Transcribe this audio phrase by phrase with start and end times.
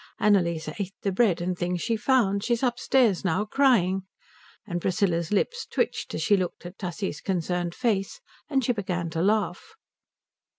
[0.19, 2.43] Annalise ate the bread and things she found.
[2.43, 4.01] She's upstairs now, crying."
[4.65, 8.19] And Priscilla's lips twitched as she looked at Tussie's concerned face,
[8.49, 9.75] and she began to laugh.